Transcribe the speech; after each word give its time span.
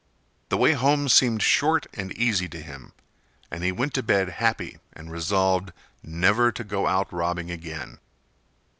The 0.49 0.57
way 0.57 0.71
home 0.73 1.07
seemed 1.09 1.43
short 1.43 1.85
and 1.93 2.11
easy 2.13 2.49
to 2.49 2.59
him, 2.59 2.93
and 3.51 3.63
he 3.63 3.71
went 3.71 3.93
to 3.93 4.01
bed 4.01 4.29
happy 4.29 4.79
and 4.93 5.11
resolved 5.11 5.71
never 6.01 6.51
to 6.53 6.63
go 6.63 6.87
out 6.87 7.13
robbing 7.13 7.51
again. 7.51 7.99